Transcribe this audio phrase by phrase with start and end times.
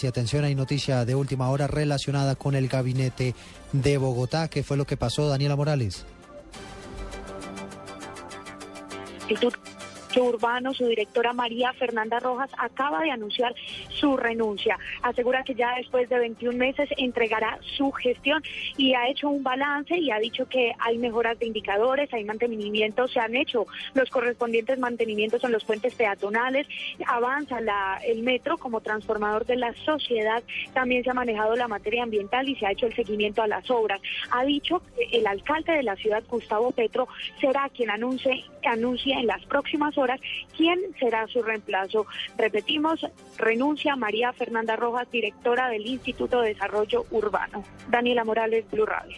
[0.00, 3.34] Y atención, hay noticia de última hora relacionada con el gabinete
[3.72, 4.46] de Bogotá.
[4.46, 6.04] ¿Qué fue lo que pasó, Daniela Morales?
[10.16, 13.54] Urbano, su directora María Fernanda Rojas, acaba de anunciar
[13.90, 14.78] su renuncia.
[15.02, 18.42] Asegura que ya después de 21 meses entregará su gestión
[18.76, 23.12] y ha hecho un balance y ha dicho que hay mejoras de indicadores, hay mantenimientos,
[23.12, 26.66] se han hecho los correspondientes mantenimientos en los puentes peatonales,
[27.06, 27.58] avanza
[28.04, 32.56] el metro como transformador de la sociedad, también se ha manejado la materia ambiental y
[32.56, 34.00] se ha hecho el seguimiento a las obras.
[34.30, 37.08] Ha dicho que el alcalde de la ciudad, Gustavo Petro,
[37.40, 40.20] será quien anuncie, anuncie en las próximas horas
[40.56, 42.06] quién será su reemplazo.
[42.36, 43.04] Repetimos,
[43.36, 47.64] renuncia María Fernanda Rojas, directora del Instituto de Desarrollo Urbano.
[47.88, 49.16] Daniela Morales, Blue Radio.